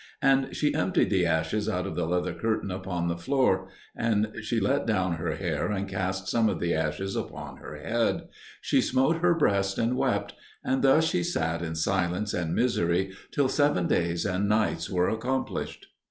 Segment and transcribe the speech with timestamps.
[0.19, 3.67] And she emptied the ashes out of the leather curtain upon the floor;
[4.41, 8.27] she let down her hair and cast some of the ashes upon her head;
[8.61, 10.33] she smote her breast and wept;
[10.63, 15.85] and thus she sat in silence and misery till seven days and nights were accomplished.